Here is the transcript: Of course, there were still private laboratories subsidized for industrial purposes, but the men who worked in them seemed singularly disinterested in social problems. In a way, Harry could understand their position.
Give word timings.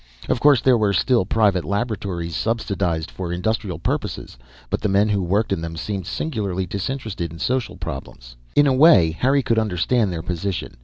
Of 0.29 0.39
course, 0.39 0.61
there 0.61 0.79
were 0.79 0.93
still 0.93 1.27
private 1.27 1.63
laboratories 1.63 2.35
subsidized 2.35 3.11
for 3.11 3.31
industrial 3.31 3.77
purposes, 3.77 4.35
but 4.71 4.81
the 4.81 4.89
men 4.89 5.09
who 5.09 5.21
worked 5.21 5.53
in 5.53 5.61
them 5.61 5.77
seemed 5.77 6.07
singularly 6.07 6.65
disinterested 6.65 7.31
in 7.31 7.37
social 7.37 7.77
problems. 7.77 8.35
In 8.55 8.65
a 8.65 8.73
way, 8.73 9.11
Harry 9.11 9.43
could 9.43 9.59
understand 9.59 10.11
their 10.11 10.23
position. 10.23 10.77